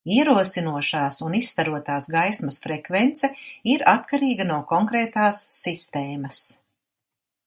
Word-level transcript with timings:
Ierosinošās 0.13 1.17
un 1.25 1.33
izstarotās 1.39 2.07
gaismas 2.15 2.57
frekvence 2.63 3.29
ir 3.75 3.85
atkarīga 3.93 4.47
no 4.53 4.57
konkrētās 4.73 5.43
sistēmas. 5.59 6.41